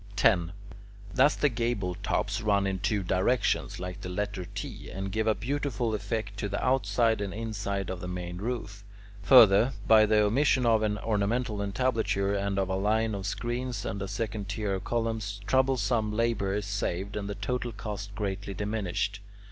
10. 0.15 0.51
Thus 1.13 1.35
the 1.35 1.47
gable 1.47 1.93
tops 1.93 2.41
run 2.41 2.65
in 2.65 2.79
two 2.79 3.03
directions, 3.03 3.79
like 3.79 4.01
the 4.01 4.09
letter 4.09 4.45
T, 4.45 4.89
and 4.89 5.11
give 5.11 5.27
a 5.27 5.35
beautiful 5.35 5.93
effect 5.93 6.37
to 6.37 6.49
the 6.49 6.65
outside 6.65 7.21
and 7.21 7.31
inside 7.31 7.91
of 7.91 7.99
the 7.99 8.07
main 8.07 8.37
roof. 8.37 8.83
Further, 9.21 9.73
by 9.87 10.07
the 10.07 10.23
omission 10.23 10.65
of 10.65 10.81
an 10.81 10.97
ornamental 10.97 11.61
entablature 11.61 12.33
and 12.33 12.57
of 12.57 12.67
a 12.67 12.73
line 12.77 13.13
of 13.13 13.27
screens 13.27 13.85
and 13.85 14.01
a 14.01 14.07
second 14.07 14.49
tier 14.49 14.73
of 14.73 14.83
columns, 14.83 15.39
troublesome 15.45 16.11
labour 16.11 16.55
is 16.55 16.65
saved 16.65 17.15
and 17.15 17.29
the 17.29 17.35
total 17.35 17.71
cost 17.71 18.15
greatly 18.15 18.55
diminished. 18.55 19.19